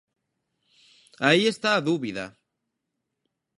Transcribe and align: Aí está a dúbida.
Aí 1.27 1.43
está 1.45 1.69
a 1.75 1.79
dúbida. 1.89 2.25